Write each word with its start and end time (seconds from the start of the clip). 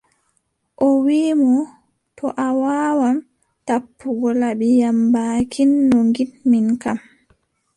O 0.85 0.87
wiʼi 1.05 1.31
mo: 1.43 1.57
to 2.17 2.25
a 2.45 2.47
waawan 2.61 3.17
tappugo 3.67 4.29
laɓi 4.41 4.69
am 4.87 4.99
baakin 5.13 5.71
no 5.89 5.97
ngiɗmin 6.09 6.65
kam, 6.81 6.99